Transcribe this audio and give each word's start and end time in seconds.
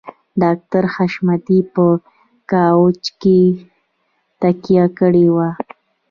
ډاکټر 0.41 0.83
حشمتي 0.93 1.59
په 1.73 1.85
کاوچ 2.51 3.03
کې 3.21 3.39
تکيه 4.41 4.85
کړې 4.99 5.27
وه 5.35 5.49